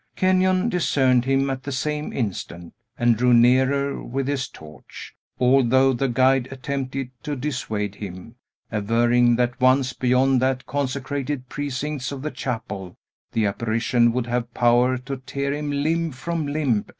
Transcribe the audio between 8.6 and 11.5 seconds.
averring that, once beyond the consecrated